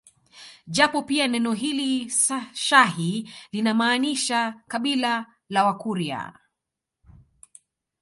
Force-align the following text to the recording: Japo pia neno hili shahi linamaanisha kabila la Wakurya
Japo 0.77 1.01
pia 1.03 1.27
neno 1.27 1.53
hili 1.53 2.09
shahi 2.53 3.29
linamaanisha 3.51 4.61
kabila 4.67 5.25
la 5.49 5.65
Wakurya 5.65 6.33